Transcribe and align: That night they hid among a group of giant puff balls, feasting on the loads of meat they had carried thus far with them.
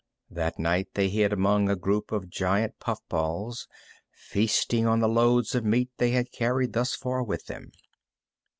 That 0.31 0.57
night 0.57 0.95
they 0.95 1.09
hid 1.09 1.31
among 1.31 1.69
a 1.69 1.75
group 1.75 2.11
of 2.11 2.27
giant 2.27 2.79
puff 2.79 3.01
balls, 3.07 3.67
feasting 4.11 4.87
on 4.87 4.99
the 4.99 5.07
loads 5.07 5.53
of 5.53 5.63
meat 5.63 5.91
they 5.97 6.09
had 6.09 6.31
carried 6.31 6.73
thus 6.73 6.95
far 6.95 7.21
with 7.21 7.45
them. 7.45 7.71